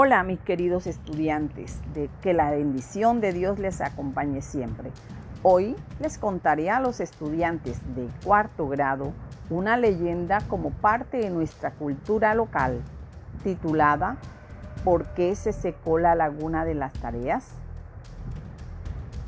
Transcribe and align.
Hola 0.00 0.22
mis 0.22 0.38
queridos 0.38 0.86
estudiantes, 0.86 1.80
de 1.92 2.08
que 2.22 2.32
la 2.32 2.50
bendición 2.50 3.20
de 3.20 3.32
Dios 3.32 3.58
les 3.58 3.80
acompañe 3.80 4.42
siempre. 4.42 4.90
Hoy 5.42 5.74
les 5.98 6.18
contaré 6.18 6.70
a 6.70 6.78
los 6.78 7.00
estudiantes 7.00 7.80
de 7.96 8.06
cuarto 8.24 8.68
grado 8.68 9.12
una 9.50 9.76
leyenda 9.76 10.40
como 10.48 10.70
parte 10.70 11.16
de 11.16 11.30
nuestra 11.30 11.72
cultura 11.72 12.34
local, 12.34 12.80
titulada 13.42 14.18
¿Por 14.84 15.06
qué 15.14 15.34
se 15.34 15.52
secó 15.52 15.98
la 15.98 16.14
laguna 16.14 16.64
de 16.64 16.74
las 16.74 16.92
tareas? 16.92 17.54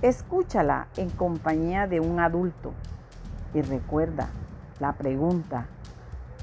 Escúchala 0.02 0.86
en 0.96 1.10
compañía 1.10 1.86
de 1.86 2.00
un 2.00 2.20
adulto 2.20 2.72
y 3.52 3.60
recuerda 3.60 4.30
la 4.78 4.94
pregunta, 4.94 5.66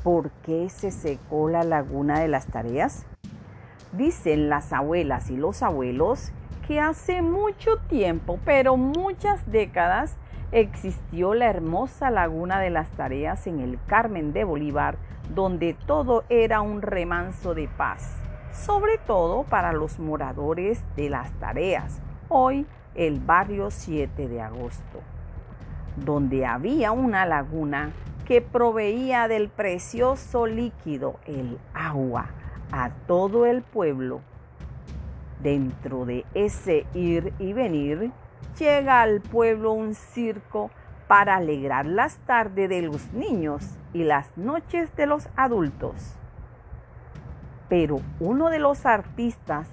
¿por 0.03 0.29
qué 0.43 0.69
se 0.69 0.91
secó 0.91 1.49
la 1.49 1.63
laguna 1.63 2.19
de 2.19 2.27
las 2.27 2.45
tareas? 2.45 3.07
Dicen 3.93 4.49
las 4.49 4.73
abuelas 4.73 5.31
y 5.31 5.37
los 5.37 5.63
abuelos 5.63 6.31
que 6.67 6.79
hace 6.79 7.23
mucho 7.23 7.77
tiempo, 7.89 8.39
pero 8.45 8.77
muchas 8.77 9.49
décadas, 9.51 10.17
existió 10.51 11.33
la 11.33 11.49
hermosa 11.49 12.11
laguna 12.11 12.59
de 12.59 12.69
las 12.69 12.91
tareas 12.91 13.47
en 13.47 13.59
el 13.59 13.79
Carmen 13.87 14.33
de 14.33 14.43
Bolívar, 14.43 14.97
donde 15.33 15.73
todo 15.73 16.25
era 16.29 16.61
un 16.61 16.83
remanso 16.83 17.55
de 17.55 17.67
paz, 17.67 18.17
sobre 18.51 18.99
todo 18.99 19.45
para 19.45 19.73
los 19.73 19.97
moradores 19.97 20.83
de 20.95 21.09
las 21.09 21.31
tareas, 21.39 22.01
hoy 22.29 22.67
el 22.97 23.19
barrio 23.19 23.69
7 23.69 24.27
de 24.27 24.41
agosto, 24.41 25.01
donde 25.95 26.45
había 26.45 26.91
una 26.91 27.25
laguna 27.25 27.91
que 28.25 28.41
proveía 28.41 29.27
del 29.27 29.47
precioso 29.47 30.47
líquido, 30.47 31.19
el 31.25 31.59
agua 31.73 32.31
a 32.71 32.89
todo 33.07 33.45
el 33.45 33.61
pueblo. 33.61 34.21
Dentro 35.41 36.05
de 36.05 36.25
ese 36.33 36.85
ir 36.93 37.31
y 37.39 37.53
venir, 37.53 38.11
llega 38.57 39.01
al 39.01 39.21
pueblo 39.21 39.71
un 39.71 39.93
circo 39.93 40.71
para 41.07 41.35
alegrar 41.35 41.85
las 41.85 42.17
tardes 42.17 42.67
de 42.67 42.81
los 42.81 43.13
niños 43.13 43.77
y 43.93 44.03
las 44.03 44.35
noches 44.35 44.93
de 44.95 45.05
los 45.05 45.29
adultos. 45.35 46.15
Pero 47.69 48.01
uno 48.19 48.49
de 48.49 48.59
los 48.59 48.85
artistas 48.85 49.67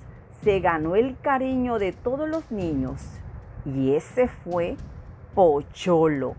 se 0.45 0.61
ganó 0.61 0.95
el 0.95 1.17
cariño 1.23 1.79
de 1.79 1.93
todos 1.93 2.29
los 2.29 2.51
niños 2.51 3.01
y 3.65 3.95
ese 3.95 4.29
fue 4.29 4.77
Pocholo. 5.35 6.37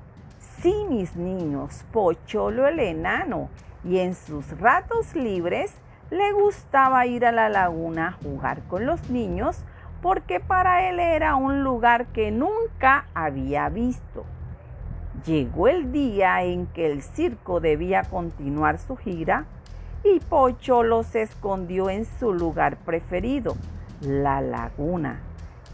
Sí, 0.62 0.73
mis 0.88 1.16
niños, 1.16 1.84
Pocholo 1.92 2.67
el 2.67 2.80
enano. 2.80 3.50
Y 3.84 3.97
en 3.97 4.14
sus 4.14 4.59
ratos 4.59 5.16
libres 5.16 5.73
le 6.12 6.31
gustaba 6.34 7.08
ir 7.08 7.25
a 7.25 7.31
la 7.31 7.50
laguna 7.50 8.09
a 8.09 8.12
jugar 8.12 8.62
con 8.67 8.86
los 8.86 9.09
niños 9.09 9.64
porque 10.03 10.40
para 10.40 10.88
él 10.88 11.00
era 11.00 11.36
un 11.36 11.64
lugar 11.64 12.06
que 12.08 12.30
nunca 12.30 13.08
había 13.16 13.69
visto. 13.69 14.23
Llegó 15.25 15.67
el 15.67 15.92
día 15.92 16.44
en 16.44 16.67
que 16.67 16.92
el 16.92 17.02
circo 17.02 17.59
debía 17.59 18.03
continuar 18.03 18.78
su 18.78 18.97
gira 18.97 19.45
y 20.03 20.19
Pocholo 20.19 21.02
se 21.02 21.23
escondió 21.23 21.90
en 21.90 22.06
su 22.06 22.34
lugar 22.34 22.78
preferido, 22.78 23.56
la 24.01 24.41
laguna, 24.41 25.19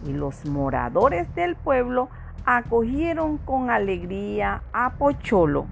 y 0.05 0.13
los 0.13 0.45
moradores 0.45 1.33
del 1.35 1.55
pueblo 1.55 2.09
acogieron 2.45 3.37
con 3.37 3.69
alegría 3.69 4.63
a 4.73 4.91
Pocholo, 4.93 5.67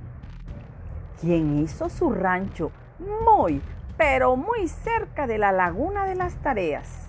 quien 1.19 1.59
hizo 1.59 1.89
su 1.89 2.11
rancho 2.11 2.71
muy, 3.35 3.61
pero 3.97 4.35
muy 4.35 4.67
cerca 4.67 5.27
de 5.27 5.37
la 5.37 5.51
laguna 5.51 6.05
de 6.05 6.15
las 6.15 6.35
tareas. 6.35 7.07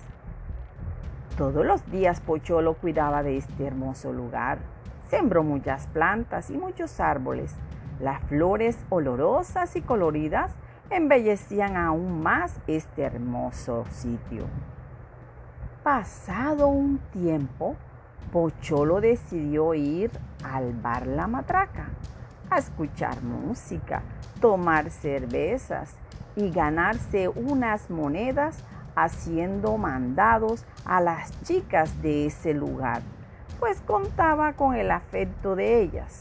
Todos 1.37 1.65
los 1.65 1.89
días 1.91 2.19
Pocholo 2.21 2.73
cuidaba 2.73 3.23
de 3.23 3.37
este 3.37 3.65
hermoso 3.65 4.11
lugar. 4.11 4.59
Sembró 5.09 5.43
muchas 5.43 5.87
plantas 5.87 6.49
y 6.49 6.57
muchos 6.57 6.99
árboles. 6.99 7.55
Las 7.99 8.21
flores 8.23 8.77
olorosas 8.89 9.75
y 9.75 9.81
coloridas 9.81 10.51
embellecían 10.89 11.77
aún 11.77 12.21
más 12.21 12.59
este 12.67 13.03
hermoso 13.03 13.85
sitio. 13.89 14.45
Pasado 15.83 16.67
un 16.67 16.99
tiempo, 17.11 17.75
Pocholo 18.31 19.01
decidió 19.01 19.73
ir 19.73 20.11
al 20.43 20.73
bar 20.73 21.07
La 21.07 21.25
Matraca 21.25 21.87
a 22.51 22.59
escuchar 22.59 23.23
música, 23.23 24.03
tomar 24.39 24.91
cervezas 24.91 25.95
y 26.35 26.51
ganarse 26.51 27.29
unas 27.29 27.89
monedas 27.89 28.63
haciendo 28.95 29.75
mandados 29.77 30.65
a 30.85 31.01
las 31.01 31.31
chicas 31.41 31.99
de 32.03 32.27
ese 32.27 32.53
lugar, 32.53 33.01
pues 33.59 33.81
contaba 33.81 34.53
con 34.53 34.75
el 34.75 34.91
afecto 34.91 35.55
de 35.55 35.81
ellas. 35.81 36.19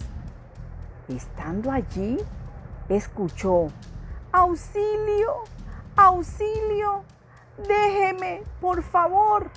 Estando 1.07 1.71
allí, 1.71 2.17
escuchó, 2.89 3.67
auxilio, 4.33 5.35
auxilio, 5.97 7.05
déjeme, 7.67 8.43
por 8.61 8.83
favor. 8.83 9.51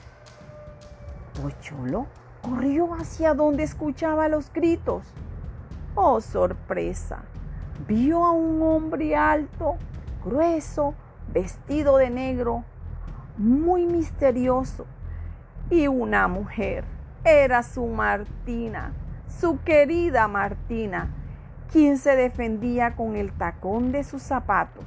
Pocholo 1.42 2.08
corrió 2.42 2.94
hacia 2.94 3.34
donde 3.34 3.64
escuchaba 3.64 4.28
los 4.28 4.52
gritos. 4.52 5.04
Oh, 5.96 6.22
sorpresa, 6.22 7.24
vio 7.88 8.26
a 8.26 8.32
un 8.32 8.62
hombre 8.62 9.16
alto 9.16 9.78
grueso, 10.24 10.94
vestido 11.32 11.98
de 11.98 12.10
negro, 12.10 12.64
muy 13.38 13.86
misterioso. 13.86 14.86
Y 15.70 15.88
una 15.88 16.28
mujer, 16.28 16.84
era 17.24 17.64
su 17.64 17.86
Martina, 17.88 18.94
su 19.28 19.62
querida 19.62 20.28
Martina, 20.28 21.10
quien 21.72 21.98
se 21.98 22.16
defendía 22.16 22.96
con 22.96 23.16
el 23.16 23.32
tacón 23.32 23.92
de 23.92 24.04
sus 24.04 24.22
zapatos. 24.22 24.86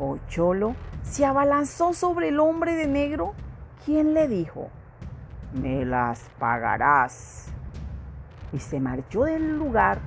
Pocholo 0.00 0.76
se 1.02 1.26
abalanzó 1.26 1.92
sobre 1.92 2.28
el 2.28 2.40
hombre 2.40 2.74
de 2.74 2.86
negro, 2.86 3.34
quien 3.84 4.14
le 4.14 4.28
dijo, 4.28 4.70
me 5.52 5.84
las 5.84 6.22
pagarás. 6.38 7.48
Y 8.50 8.60
se 8.60 8.80
marchó 8.80 9.24
del 9.24 9.58
lugar. 9.58 9.98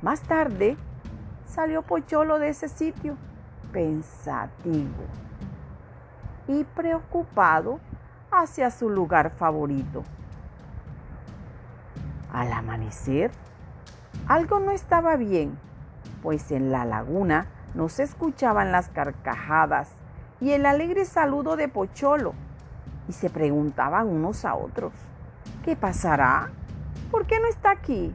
Más 0.00 0.20
tarde, 0.20 0.76
salió 1.44 1.82
Pocholo 1.82 2.38
de 2.38 2.50
ese 2.50 2.68
sitio 2.68 3.16
pensativo 3.72 5.02
y 6.46 6.62
preocupado 6.62 7.80
hacia 8.30 8.70
su 8.70 8.90
lugar 8.90 9.32
favorito. 9.32 10.04
Al 12.32 12.52
amanecer, 12.52 13.32
algo 14.28 14.60
no 14.60 14.70
estaba 14.70 15.16
bien, 15.16 15.58
pues 16.22 16.52
en 16.52 16.70
la 16.70 16.84
laguna 16.84 17.48
no 17.74 17.88
se 17.88 18.02
escuchaban 18.02 18.72
las 18.72 18.88
carcajadas 18.88 19.90
y 20.40 20.52
el 20.52 20.66
alegre 20.66 21.04
saludo 21.04 21.56
de 21.56 21.68
Pocholo, 21.68 22.34
y 23.08 23.12
se 23.12 23.30
preguntaban 23.30 24.08
unos 24.08 24.44
a 24.44 24.54
otros, 24.54 24.92
¿qué 25.64 25.76
pasará? 25.76 26.50
¿Por 27.10 27.26
qué 27.26 27.38
no 27.40 27.46
está 27.46 27.70
aquí? 27.70 28.14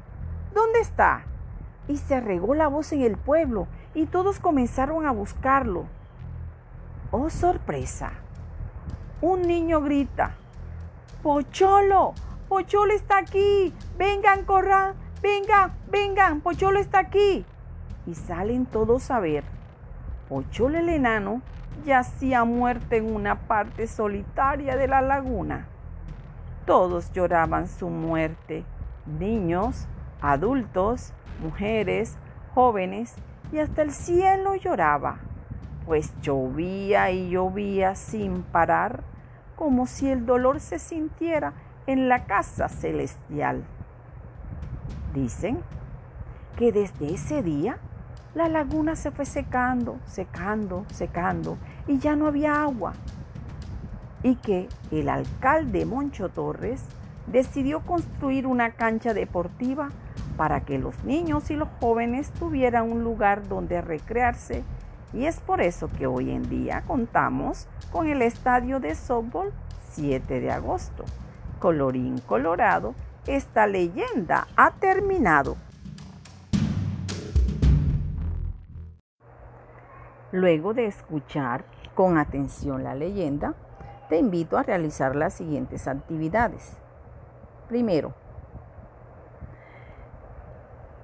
¿Dónde 0.54 0.80
está? 0.80 1.24
y 1.90 1.98
se 1.98 2.22
regó 2.22 2.54
la 2.54 2.68
voz 2.68 2.94
en 2.94 3.02
el 3.02 3.18
pueblo 3.18 3.68
y 3.96 4.06
todos 4.06 4.40
comenzaron 4.40 5.06
a 5.06 5.12
buscarlo. 5.12 5.86
¡Oh, 7.12 7.30
sorpresa! 7.30 8.12
Un 9.22 9.42
niño 9.42 9.82
grita, 9.82 10.36
Pocholo, 11.24 12.14
Pocholo 12.48 12.94
está 12.94 13.18
aquí, 13.18 13.74
vengan, 13.98 14.46
corran, 14.46 14.94
vengan, 15.22 15.74
vengan, 15.90 16.42
Pocholo 16.42 16.80
está 16.80 17.00
aquí. 17.00 17.44
Y 18.10 18.16
salen 18.16 18.66
todos 18.66 19.12
a 19.12 19.20
ver. 19.20 19.44
Pocholo 20.30 20.80
el 20.80 20.90
enano 20.90 21.44
yacía 21.86 22.44
muerto 22.44 22.96
en 22.96 23.14
una 23.14 23.36
parte 23.48 23.86
solitaria 23.86 24.76
de 24.76 24.88
la 24.88 25.02
laguna. 25.02 25.68
Todos 26.66 27.12
lloraban 27.14 27.68
su 27.68 27.88
muerte, 27.90 28.64
niños, 29.06 29.88
adultos, 30.22 31.14
mujeres, 31.40 32.18
jóvenes, 32.56 33.14
y 33.52 33.60
hasta 33.60 33.84
el 33.84 33.92
cielo 33.92 34.56
lloraba, 34.56 35.20
pues 35.86 36.12
llovía 36.22 37.12
y 37.12 37.30
llovía 37.30 37.94
sin 37.94 38.42
parar, 38.42 39.04
como 39.56 39.86
si 39.86 40.10
el 40.10 40.26
dolor 40.26 40.60
se 40.60 40.80
sintiera 40.80 41.54
en 41.86 42.10
la 42.10 42.26
casa 42.26 42.70
celestial. 42.70 43.64
Dicen 45.14 45.60
que 46.58 46.72
desde 46.72 47.14
ese 47.14 47.44
día 47.44 47.78
la 48.36 48.48
laguna 48.48 48.96
se 48.96 49.12
fue 49.12 49.26
secando, 49.26 49.98
secando, 50.06 50.86
secando, 50.94 51.58
y 51.88 52.00
ya 52.00 52.16
no 52.16 52.28
había 52.28 52.62
agua. 52.62 52.94
Y 54.24 54.36
que 54.36 54.68
el 54.92 55.10
alcalde 55.10 55.86
Moncho 55.86 56.30
Torres 56.30 56.82
decidió 57.28 57.82
construir 57.82 58.48
una 58.48 58.72
cancha 58.72 59.14
deportiva 59.14 59.90
para 60.38 60.62
que 60.62 60.78
los 60.78 61.04
niños 61.04 61.52
y 61.52 61.56
los 61.56 61.70
jóvenes 61.80 62.32
tuvieran 62.32 62.92
un 62.92 63.04
lugar 63.04 63.48
donde 63.48 63.82
recrearse 63.82 64.64
y 65.14 65.26
es 65.26 65.40
por 65.40 65.62
eso 65.62 65.90
que 65.98 66.08
hoy 66.08 66.32
en 66.32 66.48
día 66.50 66.84
contamos 66.86 67.68
con 67.92 68.08
el 68.08 68.22
estadio 68.22 68.80
de 68.80 68.96
softball 68.96 69.52
7 69.92 70.40
de 70.40 70.52
agosto. 70.52 71.04
Colorín 71.60 72.20
colorado, 72.20 72.94
esta 73.26 73.66
leyenda 73.66 74.48
ha 74.56 74.72
terminado. 74.72 75.58
Luego 80.32 80.76
de 80.76 80.86
escuchar 80.86 81.64
con 81.96 82.18
atención 82.20 82.84
la 82.84 82.94
leyenda, 82.94 83.56
te 84.10 84.18
invito 84.18 84.58
a 84.58 84.64
realizar 84.64 85.16
las 85.16 85.34
siguientes 85.34 85.88
actividades. 85.88 86.78
Primero, 87.68 88.14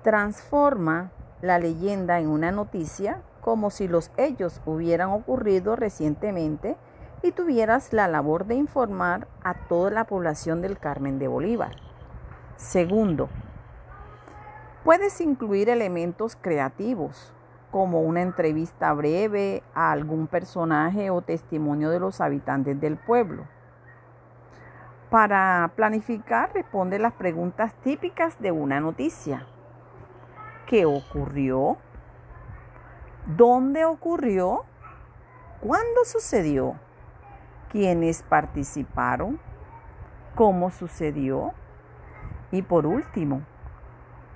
transforma 0.04 1.12
la 1.42 1.58
leyenda 1.58 2.20
en 2.20 2.28
una 2.28 2.52
noticia 2.52 3.24
como 3.42 3.72
si 3.72 3.88
los 3.88 4.12
hechos 4.18 4.62
hubieran 4.66 5.10
ocurrido 5.10 5.76
recientemente 5.76 6.78
y 7.24 7.32
tuvieras 7.32 7.94
la 7.94 8.08
labor 8.08 8.46
de 8.46 8.56
informar 8.56 9.28
a 9.44 9.56
toda 9.68 9.90
la 9.90 10.04
población 10.04 10.62
del 10.62 10.78
Carmen 10.78 11.18
de 11.18 11.28
Bolívar. 11.28 11.76
Segundo, 12.58 13.30
puedes 14.84 15.20
incluir 15.22 15.70
elementos 15.70 16.38
creativos 16.40 17.34
como 17.76 18.00
una 18.00 18.22
entrevista 18.22 18.94
breve 18.94 19.62
a 19.74 19.92
algún 19.92 20.28
personaje 20.28 21.10
o 21.10 21.22
testimonio 21.22 21.90
de 21.90 22.00
los 22.00 22.22
habitantes 22.22 22.80
del 22.80 22.96
pueblo. 22.96 23.44
Para 25.10 25.70
planificar, 25.76 26.54
responde 26.54 27.00
las 27.00 27.12
preguntas 27.12 27.74
típicas 27.84 28.40
de 28.40 28.54
una 28.54 28.80
noticia. 28.80 29.46
¿Qué 30.68 30.86
ocurrió? 30.86 31.76
¿Dónde 33.26 33.84
ocurrió? 33.84 34.64
¿Cuándo 35.60 36.06
sucedió? 36.06 36.76
¿Quiénes 37.74 38.24
participaron? 38.24 39.38
¿Cómo 40.34 40.72
sucedió? 40.72 41.52
Y 42.52 42.62
por 42.62 42.86
último, 42.86 43.42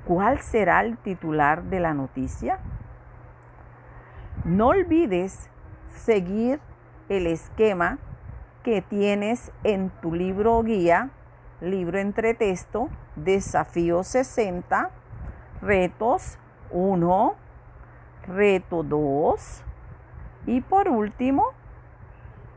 ¿cuál 0.05 0.39
será 0.41 0.81
el 0.81 0.97
titular 0.97 1.63
de 1.63 1.79
la 1.79 1.93
noticia? 1.93 2.59
No 4.45 4.67
olvides 4.67 5.49
seguir 5.89 6.61
el 7.09 7.27
esquema 7.27 7.97
que 8.63 8.81
tienes 8.81 9.51
en 9.63 9.89
tu 10.01 10.13
libro 10.13 10.63
guía, 10.63 11.09
libro 11.59 11.99
entre 11.99 12.33
texto, 12.33 12.87
desafío 13.17 14.03
60, 14.03 14.91
retos 15.61 16.39
1, 16.71 17.35
reto 18.27 18.83
2 18.83 19.63
y 20.47 20.61
por 20.61 20.87
último, 20.87 21.47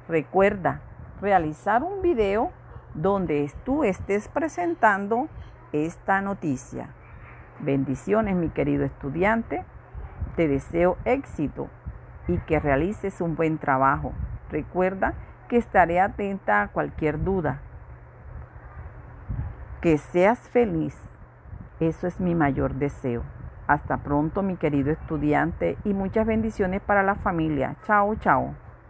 recuerda 0.09 0.83
realizar 1.21 1.83
un 1.83 2.01
video 2.01 2.53
donde 2.95 3.51
tú 3.65 3.83
estés 3.83 4.29
presentando 4.29 5.27
esta 5.73 6.21
noticia. 6.21 6.91
Bendiciones 7.59 8.37
mi 8.37 8.51
querido 8.51 8.85
estudiante. 8.85 9.65
Te 10.37 10.49
deseo 10.49 10.97
éxito 11.05 11.69
y 12.29 12.39
que 12.39 12.61
realices 12.61 13.21
un 13.21 13.37
buen 13.37 13.59
trabajo. 13.59 14.13
Recuerda 14.51 15.15
que 15.49 15.57
estaré 15.57 16.01
atenta 16.01 16.63
a 16.63 16.69
cualquier 16.69 17.23
duda. 17.23 17.61
Que 19.81 19.99
seas 19.99 20.39
feliz. 20.51 20.97
Eso 21.81 22.07
es 22.07 22.21
mi 22.21 22.35
mayor 22.35 22.75
deseo. 22.75 23.25
Hasta 23.67 23.99
pronto 23.99 24.43
mi 24.43 24.57
querido 24.57 24.91
estudiante 24.91 25.77
y 25.85 25.95
muchas 25.95 26.27
bendiciones 26.27 26.81
para 26.81 27.03
la 27.03 27.15
familia. 27.17 27.77
Chao, 27.85 28.15
chao. 28.17 28.55